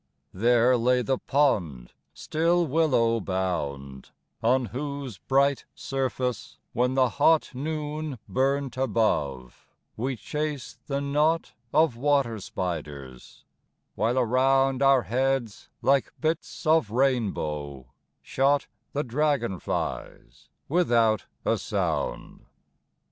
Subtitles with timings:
[0.33, 4.09] There lay the pond, still willow bound,
[4.41, 11.95] On whose bright surface, when the hot Noon burnt above, we chased the knot Of
[11.97, 13.45] water spiders;
[13.93, 17.93] while around Our heads, like bits of rainbow,
[18.23, 22.47] shot The dragonflies without a sound.